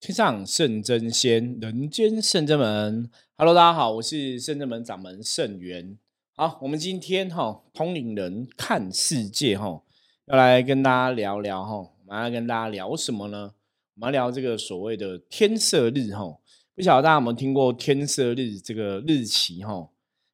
[0.00, 3.10] 天上圣真仙，人间圣真门。
[3.36, 5.98] Hello，大家好，我是圣真门掌门圣元。
[6.34, 9.82] 好，我们今天哈通灵人看世界哈，
[10.24, 13.52] 要来跟大家聊聊哈，我们要跟大家聊什么呢？
[13.96, 16.38] 我们要聊这个所谓的天色日哈。
[16.74, 19.90] 不晓得大家有没有听过天色日这个日期哈？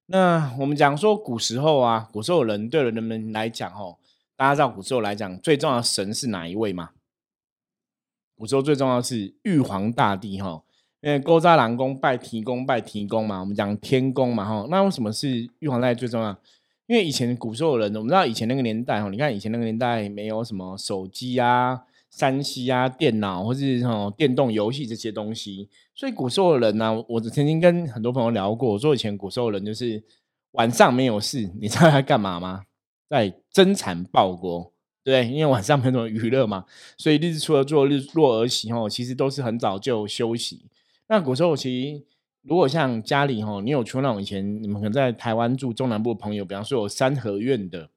[0.06, 3.96] 那我们讲说古时候啊，古时候人对人们来讲哈，
[4.36, 6.90] 大家知道古时候来讲最重要的神是哪一位吗？
[8.36, 10.62] 古时候最重要是玉皇大帝哈，
[11.00, 14.66] 因为勾扎郎公拜提公拜提公嘛，我们讲天公嘛哈。
[14.70, 16.36] 那为什么是玉皇大帝最重要？
[16.86, 21.80] 因为以前古时候人，我们知道以前那个年代哈，你看以前那个年代没有什么手机啊、
[22.10, 30.04] 三 C 啊、电脑或是哈电动游戏这些东西，所以古时候的人呢，我曾经跟很多朋友聊过，我说以前古时候人就是
[30.52, 32.64] 晚上没有事，你知道在干嘛吗？
[33.08, 34.72] 在增产报国。
[35.06, 36.64] 对，因为晚上没什么娱乐嘛，
[36.98, 40.66] 所以日出而作，日落而息吼，其实都是很早就休息。
[41.06, 42.04] 那古时候其实，
[42.42, 47.88] 如果像家里吼，你有出那种以前你们可能在台湾住中南部的朋友，比方说有三合院的，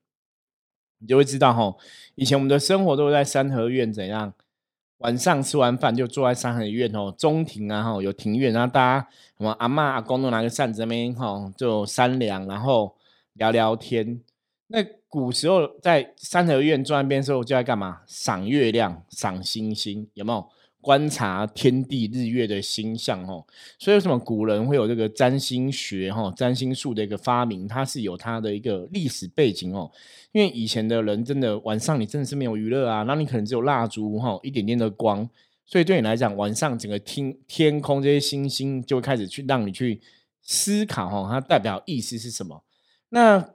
[0.99, 1.79] 你就会知道吼，
[2.13, 4.31] 以前我们的生活都是在三合院怎样，
[4.99, 12.95] 晚上吃完饭就坐在三合院哦，中庭啊哈，有庭院，然后大家什么阿妈阿公都拿个扇子那边吼，就三凉，然后
[13.33, 14.21] 聊聊天。
[14.67, 18.01] 那古时候在三合院坐那边时候，就在干嘛？
[18.05, 20.47] 赏月亮、赏星星，有没有
[20.79, 23.25] 观察天地日月的星象？
[23.27, 23.43] 哦，
[23.79, 26.13] 所以为什么古人会有这个占星学？
[26.13, 29.91] 哈，占星术的一个发明，它是有它的一个历史背景哦。
[30.31, 35.27] 因为以前的人真的晚上你真的是没有娱乐啊，那你可能只有蜡烛哈，一点点的光，
[35.65, 39.99] 所以对你来讲，晚上整个天天空这些星星就会开始去让你去
[40.43, 42.63] 思考哈，它代表意思是什么？
[43.09, 43.49] 那。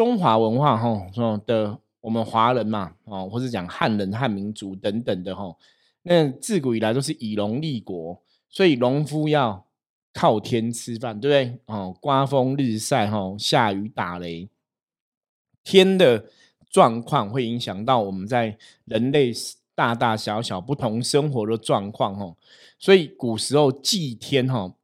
[0.00, 5.54] 中华文化哈说，的我们华人嘛，哦，或者讲汉人、汉民族等等的哈，
[6.04, 9.66] 那自古以来都是以农立国，所以农夫要
[10.14, 11.60] 靠天吃饭，对不对？
[11.66, 14.48] 哦，刮风日晒哈，下雨打雷，
[15.62, 16.24] 天的
[16.70, 18.56] 状况会影响到我们在
[18.86, 19.30] 人类
[19.74, 22.34] 大大小小不同生活的状况哈，
[22.78, 24.74] 所以古时候祭天哈，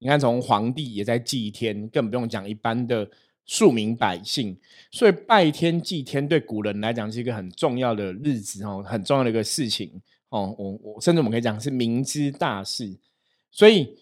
[0.00, 3.08] 你看从皇帝也在祭天，更不用讲一般的。
[3.52, 4.56] 庶民百姓，
[4.90, 10.56] 所以拜天祭天对古人来讲是一个很重要的日子哦，很重要的一个事情哦。
[10.58, 12.96] 我我甚至我们可以讲是民之大事。
[13.50, 13.94] 所以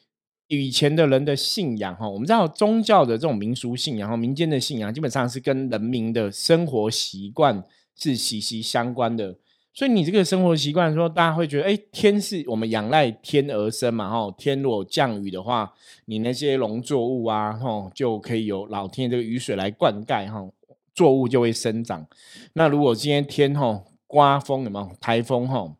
[0.47, 7.65] 以前的人的信仰哈，我们知道宗教的这种民俗信仰和民间的信仰，基本上是跟人民的生活习惯
[7.97, 9.37] 是息息相关的。
[9.73, 15.73] 所以你这个生活习惯，说大家会觉得，哎，天是我们仰赖天而生嘛，哈，天如果降雨的话，
[16.07, 20.51] 你那些农作物啊，哈，就可以有老天这个雨水来灌溉，哈，
[20.93, 22.05] 作物就会生长。
[22.55, 25.73] 那如果今天天哈刮风，有没有台风，哈，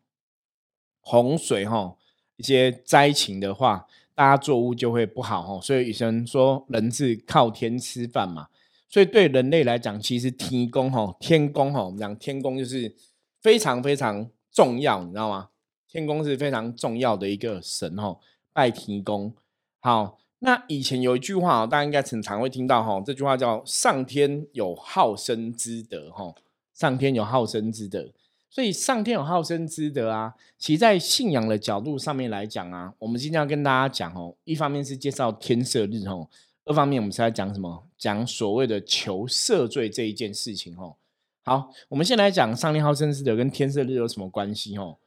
[1.01, 1.95] 洪水，哈，
[2.37, 3.85] 一些灾情的话，
[4.15, 5.59] 大家作物就会不好，哈。
[5.61, 8.47] 所以以前说人是靠天吃饭嘛，
[8.89, 12.95] 所以对人类来讲，其实天公，哈，天公，哈，我们讲天公就是。
[13.41, 15.49] 非常非常重要，你知道吗？
[15.87, 18.17] 天公是非常重要的一个神哦，
[18.53, 19.33] 拜天公。
[19.79, 26.33] 好，那以前有一句话大家应该常常会听到哈，这句话叫“上天有好生之德”哈，
[26.73, 28.09] 上天有好生之德。
[28.49, 36.27] 所以上天有好生之德啊，其实在信仰的角度上面来讲啊，我们今天要跟大家讲哦，一方面是介绍天赦日哦，
[36.65, 37.87] 二方面我们是在讲什么？
[37.97, 40.95] 讲所谓的求赦罪这一件事情哦。
[41.43, 44.77] 好，我们先来讲上天好生之德跟天色日有什么关系？
[44.77, 44.97] 哦，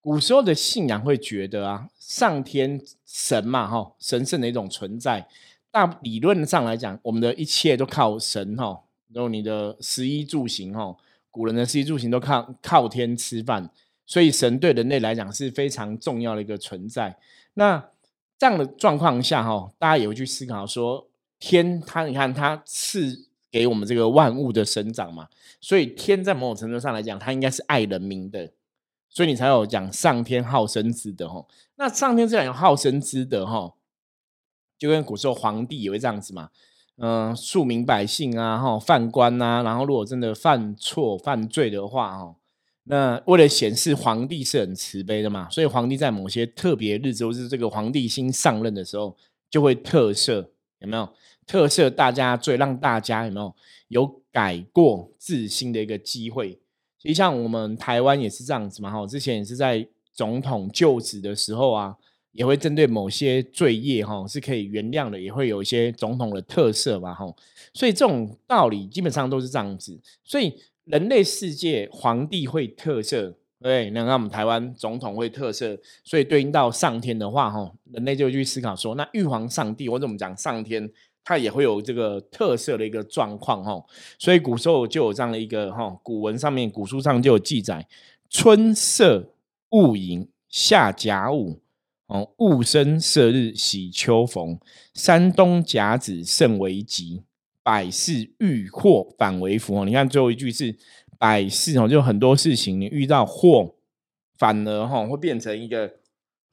[0.00, 5.28] 古时候的信仰会觉得啊，上天神嘛，哈，神圣的一种存在。
[5.72, 8.82] 那理论上来讲，我们的一切都靠神，哈，
[9.12, 10.96] 然后你的食衣住行，哈，
[11.30, 13.70] 古人的食衣住行都靠靠天吃饭，
[14.04, 17.16] 所以神对人类来讲是非常重要的一个存在。
[17.54, 17.90] 那
[18.36, 21.06] 这样的状况下，哈，大家也会去思考说，
[21.38, 23.26] 天他，你看他赐。
[23.54, 25.28] 给我们这个万物的生长嘛，
[25.60, 28.50] 所以天在某种程度上来讲，它应该是爱人民的，
[29.08, 31.46] 所以你才有讲上天好生之德哈。
[31.76, 33.74] 那上天这样有好生之德哈，
[34.76, 36.50] 就跟古时候皇帝也会这样子嘛，
[36.96, 42.34] 嗯，庶民百姓啊哈，犯官啊，然后如果真的犯错犯罪的话哈，
[42.82, 49.16] 那为了显示皇帝是很慈悲的嘛，所以皇帝在某些特别日子或是这个皇帝新上任的时候，
[49.48, 50.44] 就会特赦，
[50.80, 51.08] 有没有？
[51.46, 53.54] 特赦大家罪，让大家有没有
[53.88, 56.58] 有改过自新的一个机会？
[56.98, 61.94] 其实像我们台湾也是这样子嘛，哈，之前也是在总统就职的时候啊，
[62.32, 67.26] 也会针对某些罪业哈是可以原谅的，也会有一些总统的特色嘛，哈。
[67.74, 70.00] 所以这种道理基本上都是这样子。
[70.24, 70.54] 所以
[70.84, 80.90] 人类世界皇帝会特赦，对，那看我们台湾总统会特色，所以对应到上天的话，哈，人类就去思考说，那玉皇上帝或者我们讲上天，
[81.24, 83.84] 它也会有这个特色的一个状况，哈。
[84.18, 87.88] 所以古时候就有这样的一个哈，古文上面、古书上就有记载：
[88.28, 89.32] 春色
[89.70, 91.60] 戊寅，夏甲午，
[92.06, 94.58] 哦，雾生射日，喜秋逢，
[94.92, 97.22] 山东甲子甚为吉，
[97.62, 99.80] 百事遇祸反为福。
[99.80, 100.76] 哦，你看最后一句是。
[101.16, 103.76] 百事哦，就很多事情，你遇到祸，
[104.36, 105.90] 反而哈会变成一个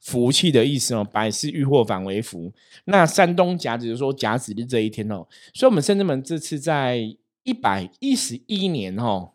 [0.02, 1.02] 福气的意思哦。
[1.02, 2.52] 百事遇祸反为福。
[2.84, 9.32] 那山东甲子就说甲子日这一天哦，所以我们深圳门这次在一百一十一年哈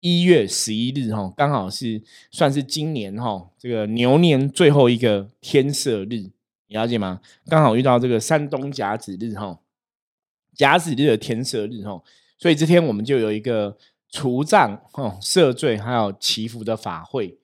[0.00, 6.30] 一月十一日哈，刚好是算是今年哈这个牛年最后一个天赦日，
[6.68, 7.20] 你了解吗？
[7.46, 9.60] 刚好遇到这个山东甲子日哈，
[10.54, 12.02] 甲子日的天赦日哈，
[12.38, 13.76] 所以这天我们就有一个。
[14.16, 17.36] 除障哦，赦罪还有祈福的法会，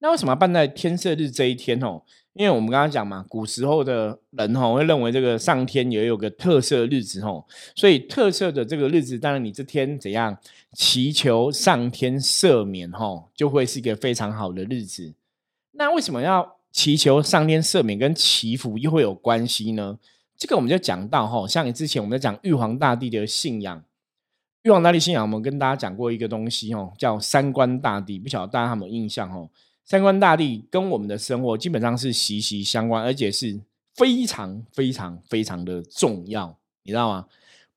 [0.00, 2.02] 那为什么要办在天赦日这一天哦？
[2.34, 10.38] 因为我们刚刚讲嘛，古时候的人哦会认为这个上天也有个特色日子哦，所以特色的这个日子，当然你这天怎样
[10.72, 15.14] 祈求上天赦免哦，就会是一个非常好的日子。
[15.72, 19.98] 那为什么要祈求上天赦免跟祈福又会有关系呢？
[20.36, 23.82] 这个我们就讲到哈，像你之前我们在讲玉皇大帝的信仰。
[24.62, 29.48] 玉皇大帝信仰，我们跟大家讲过一个东西哦，叫三官大帝，不晓得大家有没有印象哦？
[29.88, 33.58] 三官大帝跟我们的生活基本上是息息相关，而且是
[33.94, 37.24] 非常非常非常的重要，你知道吗？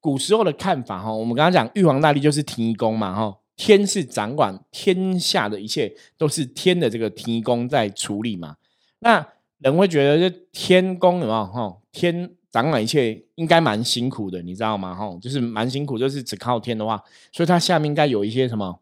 [0.02, 8.58] 古时候的看法哈，我们刚刚讲玉皇大帝就是天公嘛哈，天是掌管天下的一切，都是天的这个天公在处理嘛。
[9.00, 9.26] 那
[9.60, 11.78] 人会觉得这天公有没有哈？
[11.94, 12.30] 天。
[12.52, 14.94] 掌管一切应该蛮辛苦的，你知道吗？
[14.94, 18.78] 哈，就是蛮辛苦，就是只靠天的话，所以它下面应该有一些什么，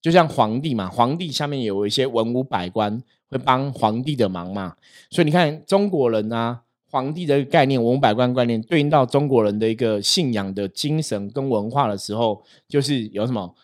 [0.00, 4.74] 就像皇帝嘛，皇帝下面有一些文武百官会帮皇帝的忙嘛。
[5.10, 13.54] 所以你看中国人啊，皇帝的概念，文武百官观念对应到中国人的一个信仰的精神跟文化的时候，就是有什么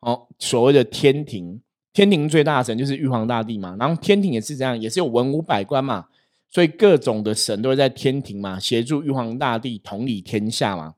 [0.00, 1.60] 哦，所谓的天庭，
[1.92, 6.06] 天庭最大神就是玉皇大帝嘛，然后天庭也是这样，也是有文武百官嘛。
[6.52, 10.94] 所以各种的神都会在天庭嘛，协助玉皇大帝统理天下嘛。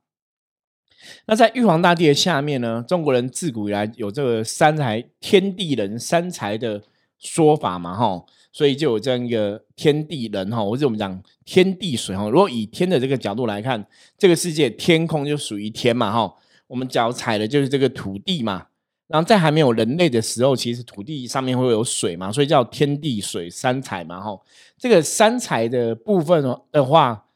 [1.27, 6.83] 那在玉皇大帝的下面呢，中国人自古以来有这个三才天地人三才的
[7.19, 12.29] 说法嘛，哈，所以就有这样一个天地人哈，或者我们讲天地水哈。
[12.29, 13.87] 如果以天的这个角度来看，
[14.19, 16.35] 这个世界天空就属于天嘛，哈，
[16.67, 18.67] 我们脚踩的就是这个土地嘛。
[19.09, 24.19] 然后在还没有人类的时候，其实土地上面会有水嘛，所以叫天地水三彩嘛。
[24.19, 24.41] 哈，
[24.79, 27.27] 这个三彩的部分的话，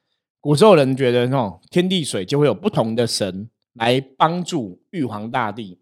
[0.41, 5.79] 古时候人觉得哦，天地水就会有不同的神来帮助玉皇大帝，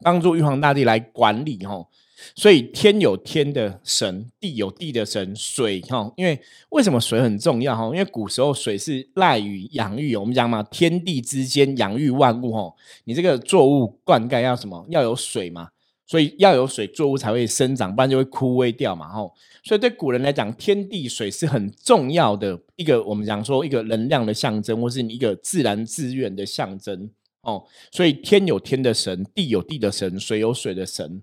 [0.00, 1.86] 帮助玉皇大帝来管理哈。
[2.34, 6.40] 所以天有天的神，地有地的神，水哈，因为
[6.70, 7.84] 为什么水很重要哈？
[7.86, 12.74] 因为古时候水是赖于养育，我们讲嘛，天地之间养育万物哈。
[13.04, 14.86] 你这个作物灌溉要什么？
[14.88, 15.68] 要有水嘛，
[16.06, 19.34] 所以要有水，作物才会生长，不然就会枯萎掉嘛吼。
[19.64, 27.10] 所以对古人来讲，天地水是很重要的一个，我们讲说一个能量的象征，或是你一个自然资源的象征
[27.40, 27.64] 哦。
[27.90, 31.22] 所以天有天的神，地有地的神，水有水的神。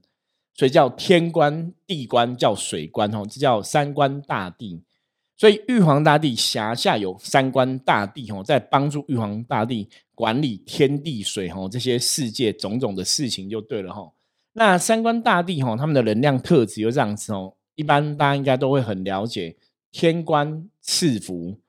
[0.55, 4.83] 所以叫天官、地官，叫水官，哦，这叫三官大帝。
[5.37, 14.13] 所以玉皇大帝辖下有三官大帝，吼，在帮助玉皇大帝管理天地水，吼，这些世界种种的事情就对了，吼。
[14.53, 19.57] 那三官大帝，哈，他们的能量特质就这样子，哦，一般大家应该都会很了解：
[19.91, 21.59] 天官赐福，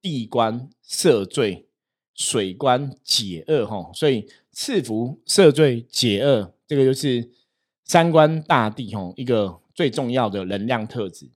[0.00, 1.66] 地官赦罪，
[2.14, 3.90] 水官解厄，哈。
[3.92, 7.30] 所以赐福、赦罪、解厄，这个就是。
[7.90, 11.30] 三观大帝吼，一个最重要的能量特质。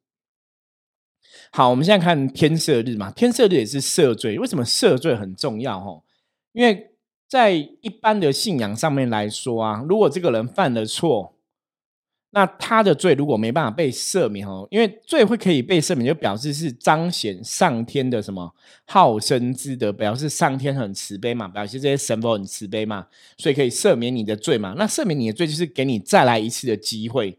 [1.50, 4.38] 好，我们现在看天赦日嘛，天赦日也是赦罪。
[4.38, 5.80] 为什么赦罪很重要？
[5.80, 6.04] 吼，
[6.52, 6.91] 因为
[7.32, 11.32] 在一般的信仰上面来说啊，如果这个人犯了错。
[12.34, 18.54] 那他的罪如果没办法被赦免哦，因为罪会可以被赦免，就表示是彰显上天的什么
[18.86, 23.06] 好生之德，表示上天很慈悲嘛，表示这些神佛很慈悲嘛，
[23.38, 24.74] 所以可以赦免你的罪嘛。
[24.76, 27.38] 那赦免你的罪就是给你再来一次的机会，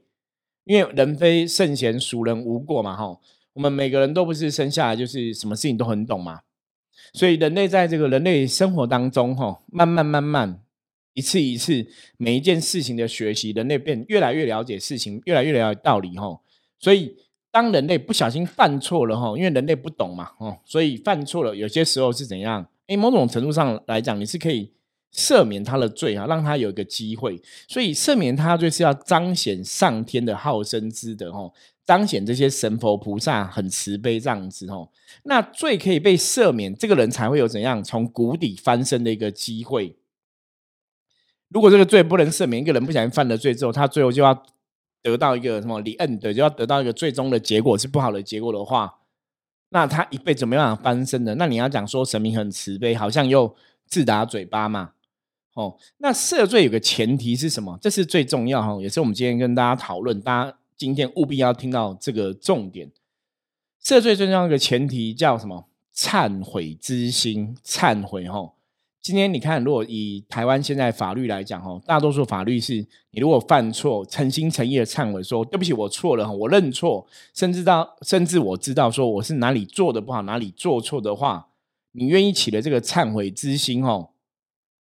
[0.63, 3.19] 因为人非圣贤，孰人无过嘛，哈。
[3.53, 6.39] 我们每个人都不是生下来就是什么事情都很懂嘛，
[7.13, 10.59] 所以人类在这个人类生活当中，哈，慢慢慢慢。
[11.15, 11.85] 一次一次，
[12.17, 16.39] 每一件事情的学习，人类变越来越了解事情，越来越了解道理哈。
[16.79, 17.15] 所以，
[17.51, 22.67] 当人类不小心犯错了哈，因为人类不懂嘛哦，所以犯错了，有些时候是怎样？
[22.87, 24.71] 诶，某种程度上来讲，你是可以
[25.13, 27.39] 赦免他的罪啊，让他有一个机会。
[27.67, 31.53] 所以赦免他的罪是要彰显上天的好生之德哦，
[31.85, 34.89] 彰显这些神佛菩萨很慈悲这样子哦。
[35.23, 39.97] 那罪可以被赦免，这个人才会有怎样从谷底翻身的一个机会。
[41.49, 44.43] 如果这个罪不能赦免，一个人不小心犯了罪之后，他最后就要
[45.01, 49.01] 得到一个什么离恩的，就要得到一个最终的结果是不好的结果的话，
[49.69, 51.35] 那他一辈子没办法翻身的。
[51.35, 54.93] 那你要讲说神明很慈悲，好像又自打嘴巴嘛？
[55.53, 57.77] 哦，那赦罪有个前提是什么？
[57.79, 62.91] 这是最重要哈，也是我们今天跟大家讨论，大家今天务必要听到这个重点。
[63.81, 65.69] 赦罪最重要一个前提叫什么？
[65.95, 68.51] 忏悔之心，忏悔哈。
[69.01, 81.47] 今天你看，如果以台湾现在法律来讲，哈，大多数法律是你如果犯错，诚心诚意的忏悔，说对不起，我错了，我认错，甚至到甚至我知道说我是哪里做的不好，哪里做错的话，
[81.93, 84.09] 你愿意起了这个忏悔之心，哦，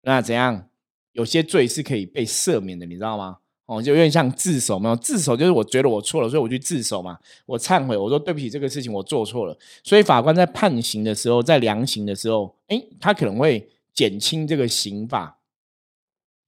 [0.02, 0.68] 那怎样？
[1.10, 3.38] 有些罪是可以被赦免的，你知道吗？
[3.68, 13.68] 哦，就有点像自首嘛，自首就是我觉得我错了，所以我去自首嘛，我忏悔，我说对不起，这个事情我做错了，所以法官在判刑的时候，在量刑的时候，哎，他可能会。
[13.94, 15.40] 减轻这个刑法，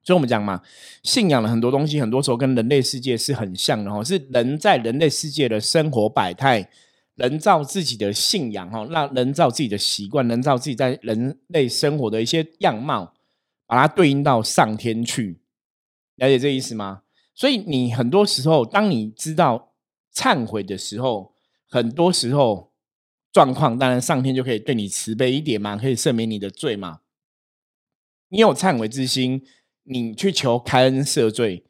[0.05, 0.63] 所以我们讲嘛，
[1.03, 6.71] 信仰的很多东西，很多时候跟人类世界是很像的哈，是人在人类世界的生活百态，
[7.17, 13.15] 人造自己的信仰哈，让人造自己的习惯，人造自己在人类生活的一些样貌，
[13.67, 15.41] 把它对应到上天去，
[16.15, 17.03] 了解这意思吗？
[17.41, 19.73] 所以你很多时候，当你知道
[20.15, 21.33] 忏悔的时候，
[21.71, 22.71] 很多时候
[23.33, 27.01] 状况，当然上天就可以对你慈悲一点嘛，可以赦免你的罪嘛。
[28.29, 29.43] 你有忏悔之心，
[29.85, 31.65] 你去求开恩赦罪，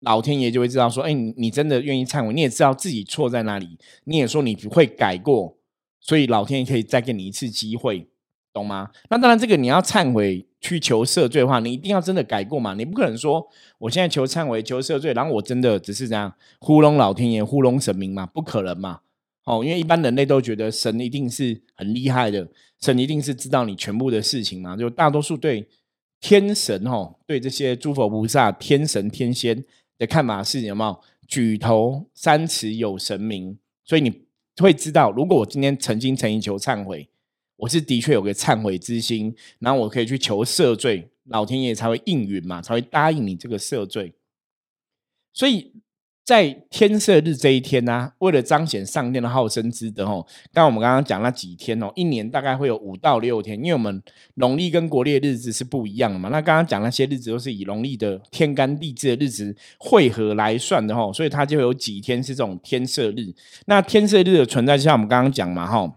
[0.00, 5.56] 老天爷就会知道说：哎，你你真的愿意忏悔，你也知道自己错在哪里，你也说你不会改过，
[6.00, 8.10] 所以老天爷可以再给你一次机会，
[8.52, 8.90] 懂吗？
[9.08, 13.48] 那当然，这个你要忏悔去求赦罪的话，你一定要真的改过嘛，你不可能说
[13.78, 18.26] 我现在求忏悔求赦罪，然后我真的只是这样糊弄老天爷、糊弄神明嘛？
[18.26, 19.00] 不可能嘛！
[19.44, 22.48] 哦，因为一般人类都觉得神一定是很厉害的，
[22.80, 25.68] 神一定是知道你全部的事情嘛，就大多数对。
[26.20, 29.64] 天神哦，对这些诸佛菩萨、天神天仙
[29.96, 33.56] 的看法是有没有举头三尺有神明？
[33.84, 34.24] 所以你
[34.56, 37.08] 会知道，如果我今天诚心诚意求忏悔，
[37.58, 44.14] 我是的确有个忏悔之心，然后我可以去求赦罪，老天爷才会应允嘛，才会答应你这个赦罪。
[45.34, 45.74] 所以。
[46.28, 54.02] 在天赦日这一天呢，为了彰显上天的好生之德哦，刚我们刚刚讲那几天哦，一年大概会有五到六天，因为我们
[54.34, 56.28] 农历跟国历的日子是不一样的嘛。
[56.28, 63.34] 那刚刚讲那些日子都是以农历的天干地支的日子汇合来算的哈，所以它就有几天是这种天赦日。
[63.64, 65.90] 那天赦日的存在，就像我们刚刚讲嘛哈，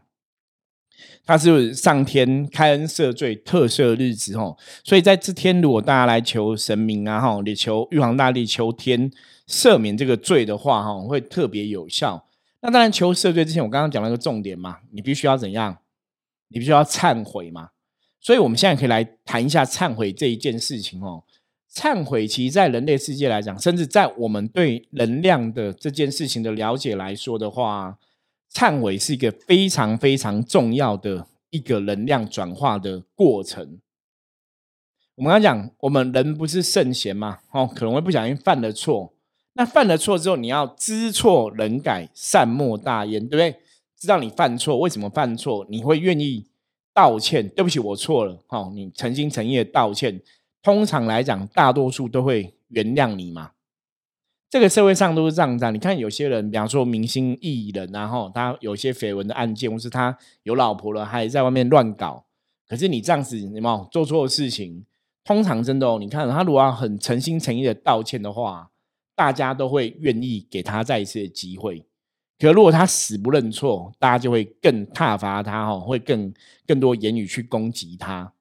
[1.25, 9.11] 它是上天开恩赦罪特赦日子哦，所以在这天，如果大家来求神明啊哈，你求玉皇大帝、求天。
[9.47, 12.25] 赦免这个罪的话，哈，会特别有效。
[12.61, 15.77] 那当然，求赦罪之前，我刚刚讲了一个重点嘛，你必须要怎样？
[16.47, 17.71] 你必须要忏悔嘛。
[18.21, 21.21] 所以，我们现在可以来谈一下忏悔这一件事情哦。
[21.75, 27.97] 忏悔，其实，在人类世界来讲，甚至在我们对能量的这件事情的了解来说的话，
[28.53, 33.79] 忏悔是一个非常非常重要的一个能量转化的过程。
[35.15, 39.13] 我们刚讲，我们人不是圣贤嘛，哦，可能会不小心犯了错。
[39.53, 43.59] 那犯了错之后，你要知错能改，善莫大焉，对不对？
[43.97, 45.65] 知道你犯错，为什么犯错？
[45.69, 46.47] 你会愿意
[46.93, 47.47] 道歉？
[47.49, 48.39] 对不起，我错了。
[48.47, 50.21] 好，你诚心诚意的道歉。
[50.63, 53.51] 通常来讲，大多数都会原谅你嘛。
[54.51, 55.71] 这个社会上都是这样子。
[55.71, 62.25] 你看，有些人，比方说明星艺人，然后他有些绯闻的案件，或是他有老婆了，还在外面乱搞。
[62.67, 64.85] 可是你这样子，有没有做错事情？
[65.23, 68.67] 通常真的哦，你看他如果要很诚心诚意的道歉的话。
[69.13, 71.85] 大家都会愿意给他再一次的机会，
[72.39, 76.33] 可如果他死不认错，大家就会更挞伐他，哈，会更
[76.65, 78.33] 更多言语去攻击他。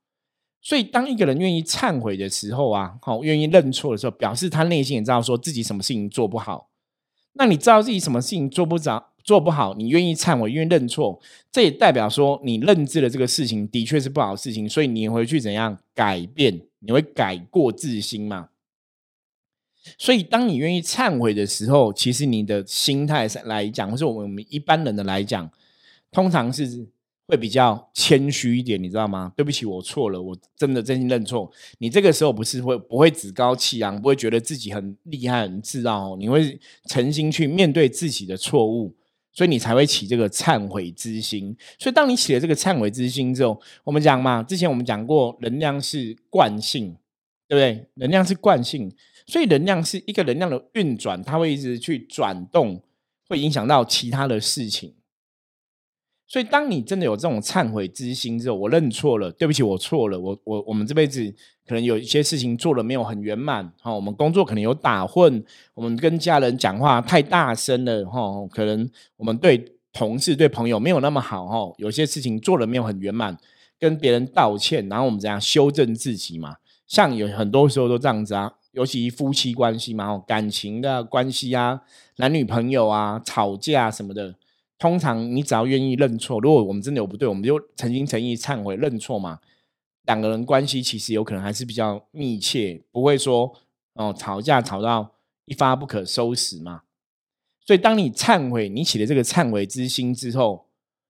[0.63, 6.69] 所以，当一个人愿意忏悔的时候啊，好，愿意认错的时候，表示他内心也知道说自己什么事情做不好。
[7.33, 11.19] 那你知道自己什么事情做不着、做不好，你愿意忏悔、愿意认错，
[11.51, 16.61] 这也代表说你认知了这个事情的确是不好的事情，所以你回去怎样改变？
[16.81, 18.49] 你会改过自新嘛？
[19.97, 25.51] 所以，当你愿意忏悔的时候，其实你的心态上来讲，或是我们一般人的来讲，
[26.11, 26.87] 通常是
[27.31, 29.33] 会比较谦虚一点，你知道吗？
[29.37, 31.51] 对不起，我错了，我真的真心认错。
[31.79, 38.97] 你这个时候不是会不会趾高气扬，不会觉得自己很厉害、很自傲，你会诚心去面对自己的错误。
[39.33, 41.57] 所以你才会起这个忏悔之心。
[41.79, 46.97] 所以当你起了这个忏悔之心之后，我们讲嘛，之前我们讲过，能量是惯性，
[47.47, 47.89] 对不对？
[47.95, 48.93] 能量是惯性，
[49.29, 52.83] 所以能量是一个能量的运转，它会一直去转动，
[53.29, 54.93] 会影响到其他的事情。
[56.31, 61.29] 所以，当你真的有这种忏悔之心之后，我认错了，对不起，我错了，我我我们这辈子
[61.67, 65.43] 可能有一些事情做的没有很圆满，哈，我们工作可能有打混，
[65.75, 73.37] 我们跟家人讲话太大声了，哈，可能我们对同事、对朋友没有那么好，哈，有些事情做的没有很圆满，
[73.81, 76.55] 跟别人道歉，然后我们怎样修正自己嘛？
[76.87, 81.81] 像有很多时候都这样子啊，尤其夫妻关系嘛，感情的关系啊，
[82.19, 84.37] 男女朋友啊，吵架什么的。
[84.81, 89.39] 通常你只要愿意认错，如果我们真的有不对，我们就诚心诚意忏悔认错嘛。
[90.07, 93.55] 两个人关系其实有可能还是比较密切，不会说
[93.93, 95.13] 哦吵架吵到
[95.45, 96.81] 一发不可收拾嘛。
[97.61, 100.67] 所以当你忏悔，你起了这个忏悔之心之后，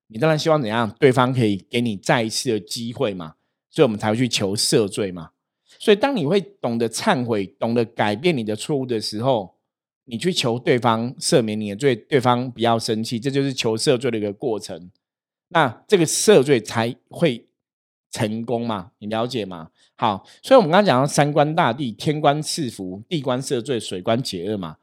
[0.09, 0.91] 你当然希望怎样？
[0.99, 3.37] 对方可以给你再一次的机会嘛。
[3.71, 5.31] 所以我们才会去求赦罪嘛。
[5.79, 9.60] 所以当你会懂得忏悔，懂得改变你的错误的时候。
[10.11, 14.91] 你去求对方赦免你的罪，对方不要生气，这就是求赦罪的一个过程。
[15.51, 17.47] 那这个赦罪才会
[18.11, 18.91] 成功嘛？
[18.99, 19.71] 你了解吗？
[19.95, 24.77] 好，所以我们刚刚讲到三观大帝，天官赐福，地官赦罪，水官解厄嘛。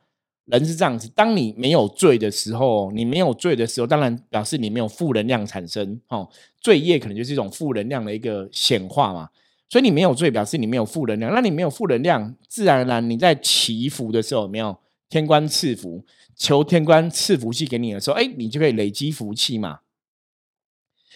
[0.45, 5.99] 人是这样子，当你没有罪的时候，你没有罪的时候，当然表示你没有负能量产生。
[6.07, 6.29] 哦，
[6.61, 9.29] 罪业可能就是一种负能量的一个显化嘛。
[9.69, 11.33] 所以你没有罪，表示你没有负能量。
[11.33, 14.77] 那你没有负能量，自然而然你在祈福的时候，没有？
[15.09, 19.79] 天官赐福，求天官赐福气给你的时候，哎，你就可以累积福气嘛。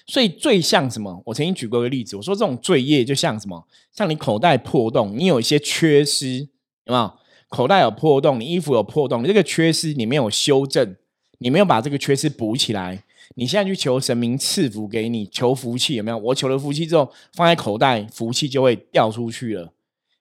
[0.07, 1.21] 所以最像什么？
[1.27, 3.67] 我曾经举过个例子，我说这种罪业就像什么？
[3.91, 6.39] 像你口袋破洞，你有一些缺失，
[6.86, 7.13] 有没有？
[7.50, 10.95] 口袋有破洞，你衣服有破洞，你这个缺失你没有修正，
[11.39, 13.03] 你没有把这个缺失补起来，
[13.36, 16.17] 你现在去求神明赐福给你，求福气有没有？
[16.17, 19.74] 我求了福气之后，放在口袋，福气就会掉出去了。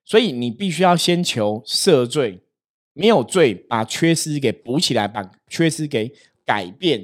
[0.04, 2.40] 所以你必须要先求赦罪。
[2.92, 6.12] 没有罪，把缺失给补起来，把缺失给
[6.44, 7.00] 改变，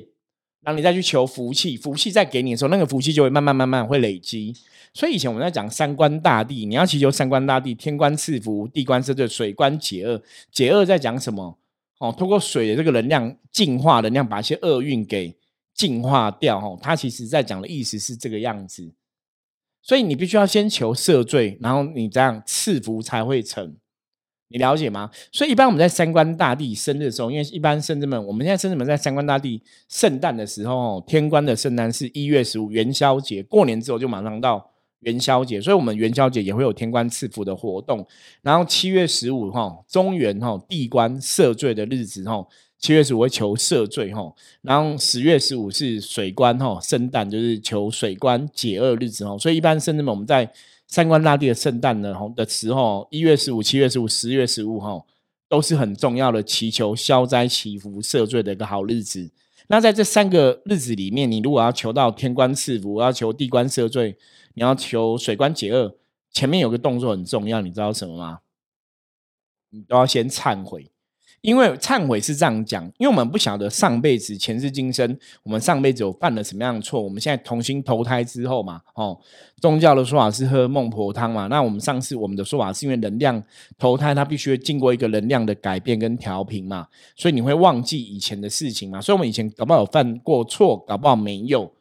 [0.63, 4.55] 然后你再去求福气，福气再给你的时候，那个福气就会慢慢慢慢会累积。
[4.93, 10.23] 所以以前我们在讲三官大帝，你要祈求三官大帝，天官赐福，地官赦罪，水官解厄。
[10.51, 11.59] 解厄在讲什么？
[11.99, 15.37] 哦，通过水的这个能量净化能量，把一些厄运给
[15.75, 16.59] 净化掉。
[16.59, 18.93] 哦，它其实在讲的意思是这个样子。
[19.83, 23.77] 所以你必须要先求赦罪，然后你这样赐福才会成。
[24.49, 25.11] 你了解吗？
[25.33, 38.07] 所以一般我们在三官大帝生日的时候，因为一般生子们，我们现在生子们在三官大帝圣诞的时候，天官的圣诞是一月十五元宵节，过年之后就马上到元宵节，所以我们元宵节也会有天官赐福的活动。
[38.43, 42.47] 然后七月十五哈，中元哈，地官赦罪的日子哈，
[42.79, 44.33] 七月十五会求赦罪哈。
[44.63, 49.37] 然后十月十五是水官哈，圣诞就是求水官解厄日子哈。
[49.37, 50.49] 所以一般生子们我们在
[50.87, 55.07] 三官大帝的圣诞呢，的时候，一月十五、七月十五、十月十五，吼，
[55.49, 59.31] 都是很重要的祈求消灾祈福赦罪的一个好日子。
[59.69, 64.17] 那在这三个日子里面，你如果要求到天官赐福，要求地官赦罪，
[64.55, 65.97] 你要求水官解厄，
[66.31, 68.41] 前面有个动作很重要，你知道什么吗？
[69.71, 70.93] 你都要先忏悔。
[71.47, 77.01] 因为忏悔是这样讲，因为我们不晓得上辈子前世今生，我们上辈子有犯了什么样的错。
[77.01, 79.17] 我们现在重新投胎之后嘛，哦，
[79.61, 81.47] 宗教的说法是喝孟婆汤嘛。
[81.47, 83.41] 那我们上次我们的说法是因为能量
[83.79, 89.01] 投胎，它必须经过一个能量的改变跟调频嘛，所以你会忘记以前的事情嘛。
[89.01, 91.73] 所以我们以前搞不好有犯过错，搞不好没有，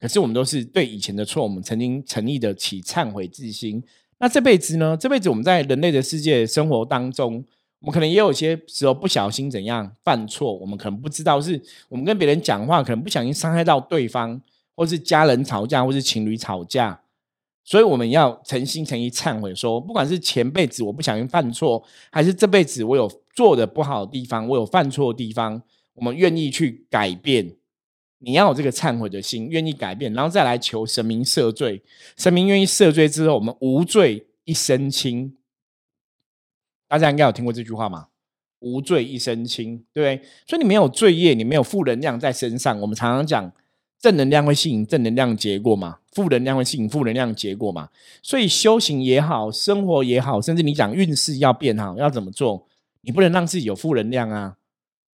[0.00, 3.84] 可是我们都是对以前的错，我们曾经诚意的起忏悔之心。
[4.18, 4.96] 那这辈子呢？
[4.98, 7.44] 这辈子我们在人类的世界生活当中。
[7.80, 14.40] 我们可能也有些时候不小心怎样犯错，我们可能不知道是我们跟别人讲话，可能不小心伤害到对方，
[14.76, 17.00] 或是家人吵架，或是情侣吵架，
[17.64, 25.62] 所以我们要诚心诚意忏悔，说不管是前辈子我不小心犯错，还是这辈子我有做的不好的地方，我有犯错的地方，
[25.94, 27.56] 我们愿意去改变。
[28.22, 31.82] 你要有这个忏悔的心，愿意改变，然后再来求神明赦罪。
[32.18, 35.34] 神明愿意赦罪之后，我们无罪一身轻。
[36.90, 38.08] 大家应该有听过这句话嘛
[38.58, 40.28] ？“无罪一身轻”，对不对？
[40.44, 42.80] 所以你没有罪业，你没有负能量在身上。
[42.80, 43.52] 我们常常讲，
[44.00, 47.90] 正能量会吸引正能量结果嘛，负能量会吸引负能量结果嘛。
[48.20, 52.66] 所以修行也好，生活也好，甚至你讲运势要变好，要怎么做？
[53.02, 54.56] 你不能让自己有负能量啊。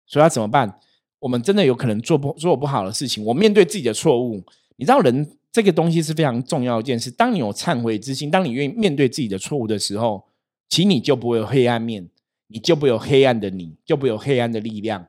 [0.05, 0.79] 所以要怎么办？
[1.17, 3.25] 我们真的有可能做不做不好的事情。
[3.25, 4.43] 我面对自己的错误，
[4.75, 7.09] 你知道，人这个东西是非常重要一件事。
[7.09, 10.23] 当你有忏悔之心，当你愿意面对自己的错误的时候。
[10.69, 12.09] 其你就不会有黑暗面，
[12.47, 15.07] 你就不会有黑暗的你，就不会有黑暗的力量。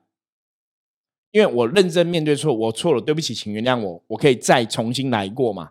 [1.32, 5.70] 因为我认真面对错，我错了，对不起，请原谅我，我可以再重新来过嘛。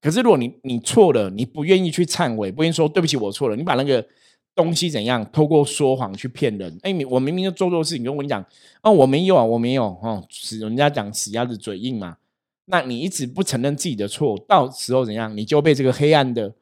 [0.00, 4.06] 可是如果你你错了，你不愿意去忏悔，不愿意说对不起，我错了，你把那个
[4.54, 6.78] 东西怎样透过说谎去骗人？
[6.82, 8.44] 哎，你我明明就做错事情，跟我讲，
[8.82, 12.18] 哦，我没有啊，我没有哦，死人家讲死鸭子嘴硬嘛。
[12.66, 16.52] 那你一直不承认自己的错，到时候怎样，你就被这个黑暗的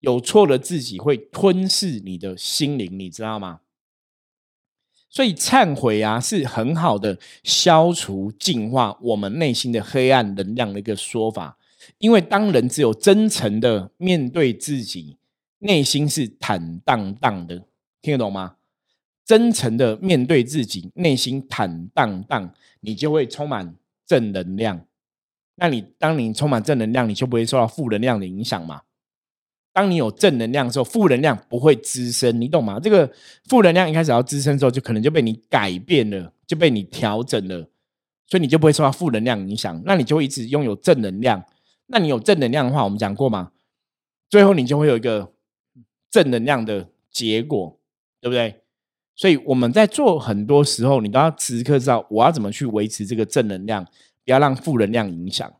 [0.00, 3.60] 有错的自己会吞噬你的心灵，你知道吗？
[5.08, 11.56] 所以忏悔啊，是很好的消除、净化我们内心的黑暗能量的一个说法。
[11.98, 15.16] 因为当人只有真诚的面对自己，
[15.60, 17.64] 内心是坦荡荡的，
[18.02, 18.56] 听得懂吗？
[19.24, 24.84] 真诚的面对自己，内心坦荡荡，你就会充满正能量。
[25.54, 28.82] 那你当你充满正能量，你就不会受到负能量的影响嘛？
[29.76, 32.80] 当你有正能量的时候，负能量不会滋生，你懂吗？
[32.80, 33.12] 这个
[33.44, 37.68] 负能量一开始要滋生的时候，就可能就被你改变了，就被你调整了，
[38.26, 39.82] 所以你就不会受到负能量影响。
[39.84, 41.44] 那你就会一直拥有正能量。
[41.88, 43.50] 那你有正能量的话，我们讲过吗？
[44.30, 45.34] 最后你就会有一个
[46.10, 47.78] 正能量的结果，
[48.22, 48.62] 对不对？
[49.14, 53.84] 所以我们在做很多时候，你都要时刻知道我要怎么去维持这个正能量。
[54.24, 55.52] 不要让负能量影响，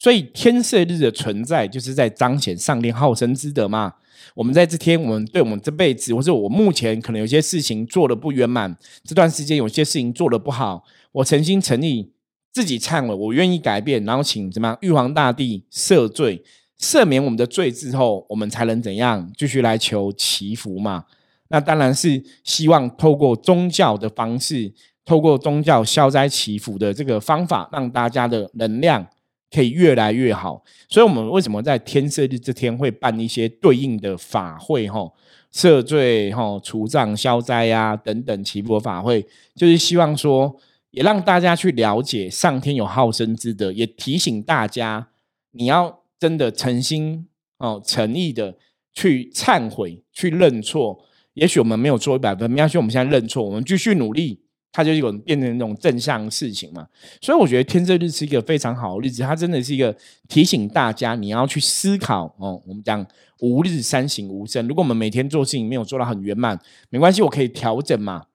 [0.00, 3.92] 所以天赦日的存在就是在彰显上天好生之德嘛。
[4.34, 10.82] 我们在这天，我们对我们这辈子，或者我目前可能有些事情做的不圆满，这段时间有些事情做的不好，
[11.12, 12.10] 我诚心诚意
[12.52, 16.42] 自己忏悔，我愿意改变，然后请怎么样玉皇大帝赦罪，
[16.80, 21.04] 赦免我们的罪之后，我们才能怎样继续来求祈福嘛？
[21.48, 24.72] 那当然是希望透过宗教的方式。
[25.02, 29.04] 透过宗教消灾祈福的这个方法，让大家的能量
[29.50, 30.62] 可以越来越好。
[30.88, 34.88] 所以，我们为什么在天赦日这天会办一些对应的法会？
[34.88, 35.10] 哈，
[35.52, 40.56] 赦罪、哈除障、消灾呀等等祈福法会，就是希望说，
[40.90, 45.08] 也让大家去了解上天有好生之德，也提醒大家，
[45.52, 47.26] 你要真的诚心
[47.58, 48.56] 哦、诚意的
[48.92, 51.04] 去忏悔、去认错。
[51.34, 54.40] 也许我们没有做一百分，没关系，我们现在认错，我们继续努力。
[54.72, 56.86] 它就有变成那种正向事情嘛，
[57.20, 59.94] 所以我觉得天色日是一个非常好的日子，它真的是一个
[60.28, 62.62] 提醒大家你要去思考哦。
[62.64, 63.04] 我们讲
[63.40, 66.56] 吾日三省吾身，如果我们每天做事情没有做到很圆满，
[66.88, 68.26] 没关系，我可以调整嘛。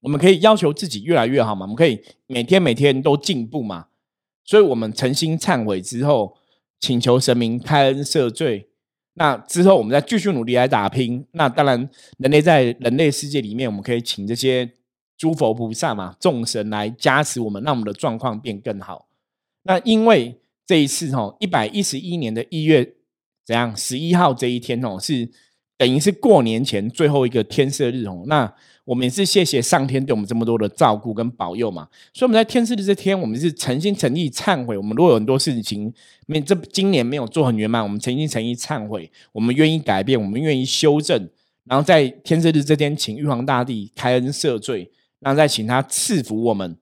[0.00, 3.86] 我们可以要求自己越来越好嘛，我们可以每天每天都进步嘛。
[4.46, 6.36] 所以，我们诚心忏悔之后，
[6.80, 8.68] 请求神明开恩赦罪，
[9.14, 11.26] 那之后我们再继续努力来打拼。
[11.32, 14.72] 那当然，人类在人类世界里面，我们可以请这些。
[15.24, 19.06] 诸佛菩萨嘛，众神来加持我们，让我们的状况变更好。
[19.62, 22.86] 那因为这一次哈，一百一十一年的一月
[23.42, 23.74] 怎样？
[23.74, 25.26] 十一号这一天哦，是
[25.78, 28.24] 等于是过年前最后一个天色日哦。
[28.26, 28.52] 那
[28.84, 31.88] 我们也是谢谢上天对我们这么多的照顾跟保佑嘛。
[32.12, 34.76] 所以我们在天色日这天，我们是诚心诚意忏悔。
[34.76, 35.90] 我们如果有很多事情
[36.26, 41.30] 没这今年没有做很圆满，我们诚心诚意忏悔，我们愿意改变，我们愿意修正，
[41.64, 44.90] 然后在天色日这天，请玉皇大帝开恩赦罪。
[45.24, 46.76] 那再请他赐福我们，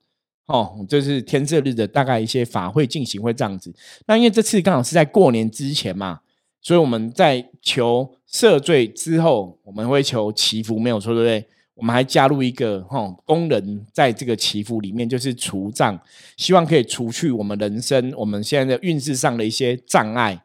[0.46, 3.72] 哦，就是天赦日的大概一些法会进行会这样子。
[4.06, 6.20] 那因为这次刚好是在过年之前嘛，
[6.60, 11.46] 所以我们在求赦罪之后，我们会求祈福，没有错，对不对？
[11.74, 15.98] 我们还加入一个哈功能，在这个祈福里面就是除障，
[16.36, 20.44] 希望可以除去我们人生我们现在的运势上的一些障碍，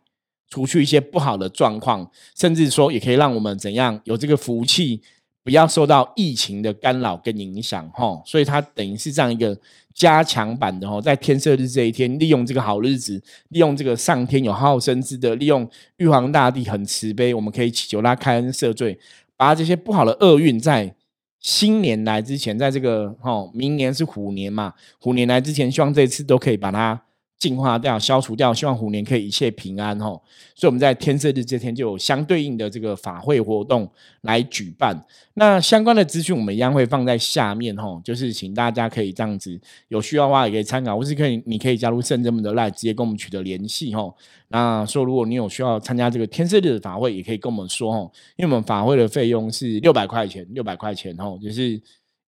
[0.50, 5.02] 除去一些不好的状况，甚至说也可以让我们怎样有这个福气。
[5.48, 9.58] 不要受到疫情的干扰跟影响，哈，所以它等于是这样一个
[9.94, 15.66] 加强版的，哈，在天赦日这一天，利用这个好日子，利用这个上天有好生之德，利用
[16.00, 19.00] 玉皇大帝很慈悲，我们可以祈求他开恩赦罪，
[19.38, 20.94] 把这些不好的厄运在
[21.40, 27.07] 新年来之前，在这个哈，明年是虎年嘛，虎年来之前，希望这次都可以把它。
[27.40, 30.22] 净化掉、消除掉，希望虎年可以一切平安吼。
[30.56, 33.88] 所以我们在天色日这天就有相对应的这个法会活动
[34.22, 35.06] 来举办。
[35.36, 44.16] 那相关的资讯我们一样会放在下面吼，就是请大家可以这样子有需要的话也可以参考，或是可以你可以加入圣真门的 line 直接跟我们取得联系吼。
[44.48, 51.80] 那说如果你有需要参加这个天色日的法会，也可以跟我们说吼，因为我们法会的费用是六百块钱，六百块钱吼，就是。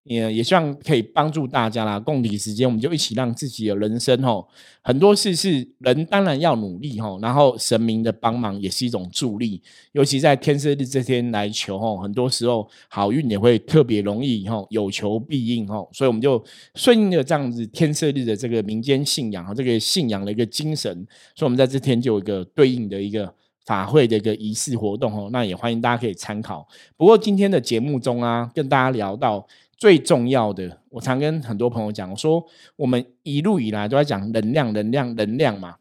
[0.03, 4.47] 也也希望可以帮助大家啦，共体时间，我们就一起让自己的人生吼，
[4.81, 20.91] 很多事是人当然要努力吼，然后神明的帮忙也是一种助力，尤其在天赦日这天来求吼，很多时候好运也会特别容易吼，有求必应吼，所以我们就顺应着这样子天赦日的这个民间信仰和这个信仰的一个精神，
[21.35, 23.31] 所以我们在这天就有一个对应的一个
[23.65, 26.67] 法会的一个仪式活动吼，那也欢迎大家可以参考。
[26.97, 29.45] 不过今天的节目中啊，跟大家聊到。
[29.79, 35.77] 最重要的，我常跟很多朋友讲，我说我们一路以来都在讲能量，能量，能量嘛。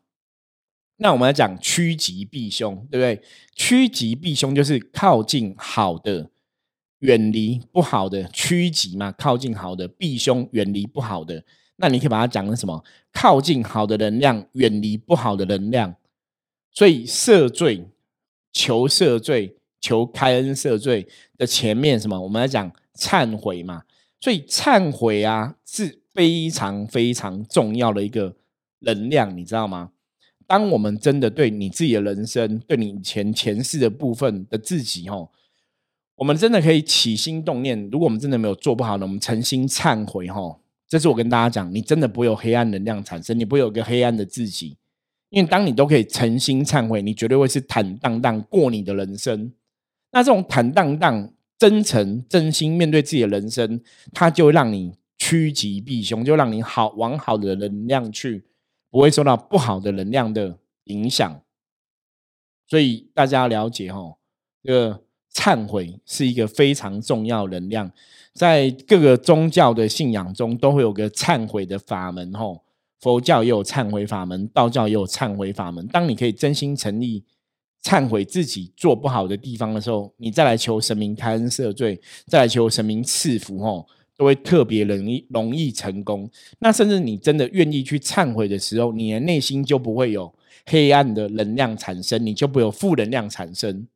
[0.99, 3.21] 那我们来讲趋吉避凶，对不对？
[3.57, 6.31] 趋吉避凶就是靠近好的，
[7.01, 8.23] 远离不好的。
[8.33, 11.45] 趋吉嘛，靠近好的；避凶，远离不好的。
[11.77, 12.85] 那你可以把它讲成什么？
[13.13, 15.97] 靠近好的能量，远离不好的能量。
[16.73, 17.89] 所以赦罪，
[18.53, 22.21] 求赦罪，求开恩赦罪的前面什么？
[22.21, 23.83] 我们来讲忏悔嘛。
[24.21, 28.35] 所以忏悔啊是非常非常重要的一个
[28.81, 29.91] 能量，你知道吗？
[30.47, 35.31] 当我们真的对你自己的人生、对你前前世的部分的自己，吼，
[36.17, 37.89] 我们真的可以起心动念。
[37.91, 44.77] 如果我们真的没有做不好呢，我们诚心忏悔，吼，这是我跟大家讲，你真的不会有黑暗能量产生，你不会有个黑暗的自己。
[45.29, 49.53] 因为当你都可以诚心忏悔，你绝对会是坦荡荡过你的人生。
[50.11, 51.31] 那这种坦荡荡。
[51.59, 53.81] 真诚、真心面对自己的人生，
[54.13, 58.45] 它就让你趋吉避凶，就让你好往好的能量去，
[58.91, 61.43] 不会受到不好的能量的影响。
[62.69, 64.19] 所以大家要了解哦，
[64.63, 65.03] 这个
[65.35, 67.91] 忏悔是一个非常重要能量，
[68.33, 72.63] 在各个宗教的信仰中都会有个忏悔的法门吼，
[73.01, 75.85] 佛教也有忏悔法门，道教也有忏悔法门。
[75.89, 77.25] 当你可以真心诚意。
[77.83, 83.87] 忏悔自己做不好的地方的时候，你再来求神明开恩赦罪，再来求神明赐福，吼，
[84.17, 86.29] 都会特别容易容易成功。
[86.59, 90.35] 那甚至你真的愿意去忏悔的时候，你的内心就不会有
[90.67, 93.87] 黑暗的能量产生，你就不会有负能量产生，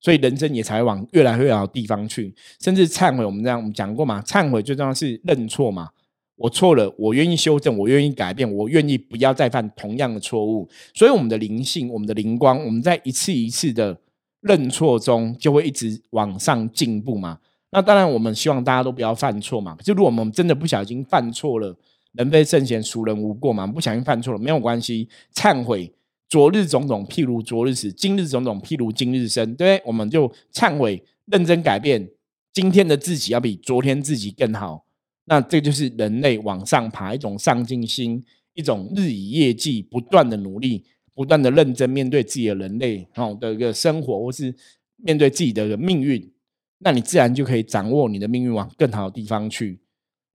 [0.00, 2.34] 所以人生也才往越来越好的地方去。
[2.58, 5.90] 甚至忏悔，我们这样我们讲过嘛，忏悔最重要是认错嘛。
[6.36, 10.68] 我错了，我愿意修正，我愿意改变，我愿意不要再犯同样的错误。
[10.92, 13.96] 所以，我们的灵性，我们的灵光，我们在一次一次的
[14.40, 17.38] 认错中，就会一直往上进步嘛。
[17.70, 19.76] 那当然，我们希望大家都不要犯错嘛。
[19.82, 21.76] 就如果我们真的不小心犯错了，
[22.12, 23.66] 人非圣贤，孰人无过嘛？
[23.66, 25.92] 不小心犯错了，没有关系，忏悔。
[26.28, 29.54] 昨日种种，譬如昨日死；今日种种，譬如今日生。
[29.54, 32.08] 对，我们就忏悔，认真改变。
[32.52, 34.83] 今天的自己要比昨天自己更好。
[35.26, 40.84] 那这就是人类往上爬一种上进心，一种日以夜继不断的努力，
[41.14, 44.54] 不断的认真面对自己的人类哦的一个生活，或是
[44.96, 46.30] 面对自己的命运，
[46.78, 49.80] 那你自然就可以掌握你的命运往更好的地方去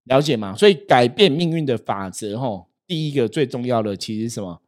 [0.06, 0.56] 了解嘛。
[0.56, 4.62] 所以改变命运的法则，哈，第一个最重要的其实什么？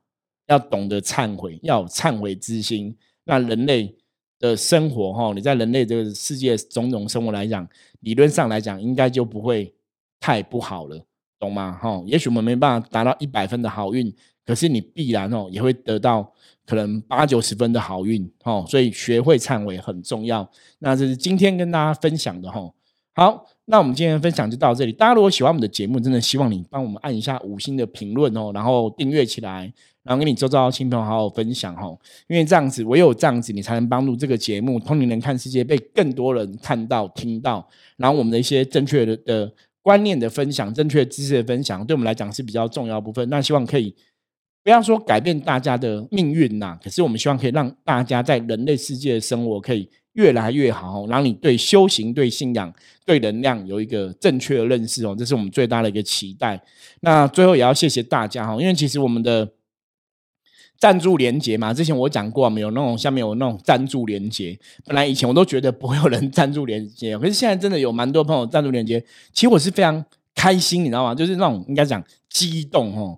[0.47, 2.95] 要懂得忏悔，要有忏悔之心。
[3.23, 3.95] 那人类
[4.37, 7.67] 的生活，哈，你在人类这个世界种种生活来讲，
[8.01, 9.73] 理论上来讲，应该就不会。
[10.21, 11.03] 太不好了，
[11.39, 11.77] 懂吗？
[11.81, 14.13] 哈，也许我们没办法达到一百分的好运，
[14.45, 16.31] 可是你必然哦也会得到
[16.63, 18.63] 可能八九十分的好运，哈。
[18.67, 20.47] 所以学会忏悔很重要。
[20.77, 22.71] 那这是今天跟大家分享的，哈。
[23.13, 24.91] 好，那我们今天的分享就到这里。
[24.91, 29.61] 大家如果喜欢我们的节目，真的希望你帮我们按一下五星的评论哦，然后订阅起来，
[30.03, 31.87] 然后跟你周遭亲朋好友分享，哈。
[32.27, 39.51] 因为这样子，唯有这样子，你才能帮助这个节目《通灵人看世界》被更多人看到、听到，然后我们的一些正确的的。
[39.81, 43.27] 观念的分享，正确知识的分享，对我们来讲是比较重要部分。
[43.29, 43.95] 那希望可以
[44.63, 52.73] 不要说改变大家的命运呐，可是我们希望可以让大家在人类世界的生活可以越来越好，让你对修行、对信仰、
[53.05, 56.61] 对能量有一个正确的认识哦，这是我们最大的一个期待。
[57.01, 59.51] 那最后也要谢谢大家哈，因为其实我们的。
[60.81, 64.57] 赞助连接嘛，之前我讲过，没有那种下面有那种赞助连接。
[64.83, 68.99] 本来以前我都觉得不会有人赞助连接， 可是现在真的有蛮多朋友赞助连接。
[69.31, 71.13] 其实我是非常开心，你知道吗？
[71.13, 73.15] 就是那种应该讲激动哦。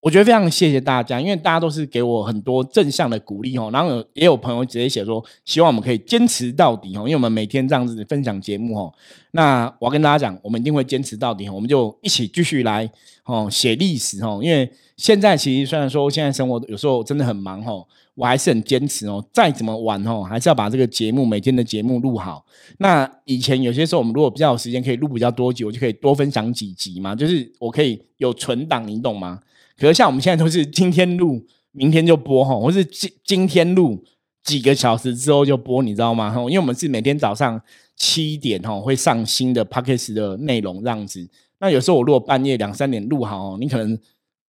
[0.00, 3.70] 我觉得非常谢谢大家，因为大家都是给我很多正向的鼓励哦。
[3.72, 8.94] 然后也有朋友直接写说，希望我们可以坚持到底哦，因为我们每天这样子分享节目哦。
[9.32, 12.90] 那我要跟大家讲，我们一定会坚持到底，我们就一起继续来
[13.24, 14.70] 哦写历史哦，因为。
[14.98, 19.24] 现在其实虽然说现在生活有时候真的很忙吼，我还是很坚持哦。
[19.32, 22.44] 再怎么晚吼，还是要把这个节目每天的节目录好。
[22.78, 27.14] 那以前有些时候我们如果比较有时间，可以录比较多集，我就可以多分享几集嘛。
[27.14, 29.38] 就是我可以有存档，你懂吗？
[29.78, 34.04] 可是像我们现在都是今天录，明天就播哈，或是今今天录
[34.42, 36.34] 几个小时之后就播，你知道吗？
[36.36, 37.60] 因为我们是每天早上
[37.96, 41.28] 七点哈会上新的 p o c k s t 的内容这样子。
[41.60, 43.98] 那有时候我如果半夜两三点录好，你可能。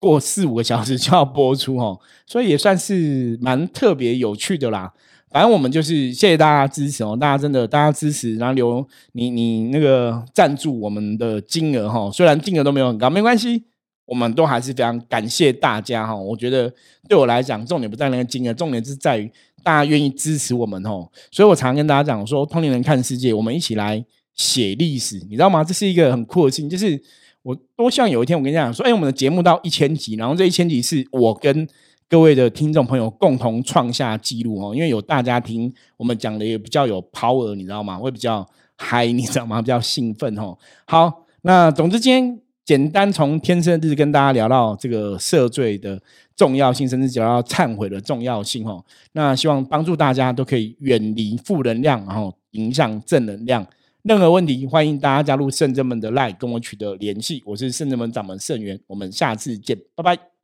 [0.01, 4.89] 过四五个小时就要播出哦，所以也算是蛮特别有趣的啦。
[5.29, 13.65] 反正我们就是谢谢大家支持哦，大家真的大家支持，然后留你你那个赞助我们的金额哈，虽然金额都没有很高，没关系，
[14.09, 16.15] 我们都还是非常感谢大家哈。
[16.15, 16.69] 我觉得
[17.07, 19.31] 对我来讲，重点不在那个金额，重点是在于
[19.63, 21.07] 大家愿意支持我们哦。
[21.31, 24.03] 所以我常跟大家讲说，通灵人看世界，我们一起来。
[24.35, 25.61] 写历史，你知道吗？
[25.61, 26.97] 这是一个很酷的事情，就是
[27.41, 31.67] 我多希望有一天我跟你讲说，哎，我们的节目到一千集，然后这一千集是我跟
[32.07, 37.97] 各位的听众朋友共同创下记录哦，因为有大家听我们讲的也比较有 power，你知道吗？
[37.97, 39.61] 会比较嗨，你知道吗？
[39.61, 40.57] 比较兴奋哦。
[40.85, 45.99] 好，那总之今天简单从天生日跟大家聊到这个赦罪的
[46.35, 48.85] 重要性，甚至聊到忏悔的重要性哦。
[49.13, 53.65] 那希望帮助大家都可以远离负能量，然后迎向正能量。
[54.03, 57.41] 任何问题，欢迎大家加入圣真门的 LINE 跟我取得联系。
[57.43, 60.38] 我是圣真门掌门圣元，我们下次见，拜拜。